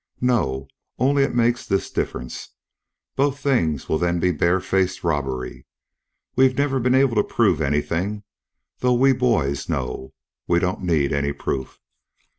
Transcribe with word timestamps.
"No, 0.19 0.67
only 0.97 1.21
it 1.21 1.35
makes 1.35 1.63
this 1.63 1.91
difference: 1.91 2.55
both 3.15 3.37
things 3.37 3.87
will 3.87 3.99
then 3.99 4.19
be 4.19 4.31
barefaced 4.31 5.03
robbery. 5.03 5.67
We've 6.35 6.57
never 6.57 6.79
been 6.79 6.95
able 6.95 7.13
to 7.17 7.23
prove 7.23 7.61
anything, 7.61 8.23
though 8.79 8.95
we 8.95 9.13
boys 9.13 9.69
know; 9.69 10.15
we 10.47 10.57
don't 10.57 10.81
need 10.81 11.13
any 11.13 11.33
proof. 11.33 11.79